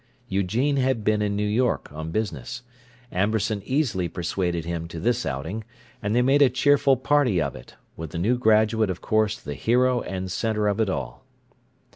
[0.29, 2.63] Eugene had been in New York, on business;
[3.11, 5.63] Amberson easily persuaded him to this outing;
[6.01, 9.53] and they made a cheerful party of it, with the new graduate of course the
[9.53, 11.23] hero and center of it all.